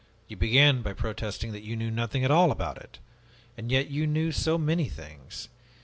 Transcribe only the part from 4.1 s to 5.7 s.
so many things.